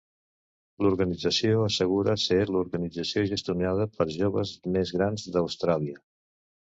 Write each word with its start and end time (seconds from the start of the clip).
L'organització 0.85 1.59
assegura 1.65 2.15
ser 2.23 2.39
l'organització 2.55 3.25
gestionada 3.35 3.87
per 3.99 4.09
joves 4.17 4.55
més 4.79 4.95
gran 4.97 5.21
d'Austràlia. 5.37 6.03